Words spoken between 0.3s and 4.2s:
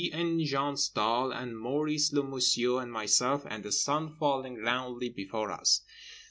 Jean Stahl and Maurice le Menusier and myself; and the sun